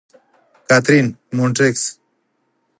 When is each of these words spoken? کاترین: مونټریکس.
کاترین: 0.67 1.07
مونټریکس. 1.35 1.83